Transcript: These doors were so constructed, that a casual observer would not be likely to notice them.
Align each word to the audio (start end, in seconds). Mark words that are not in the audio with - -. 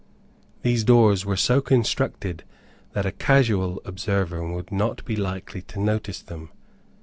These 0.63 0.83
doors 0.83 1.27
were 1.27 1.35
so 1.37 1.61
constructed, 1.61 2.43
that 2.93 3.05
a 3.05 3.11
casual 3.11 3.79
observer 3.85 4.43
would 4.51 4.71
not 4.71 5.05
be 5.05 5.15
likely 5.15 5.61
to 5.61 5.79
notice 5.79 6.23
them. 6.23 6.49